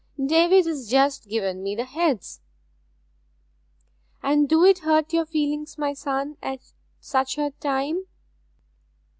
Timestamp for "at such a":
6.41-7.51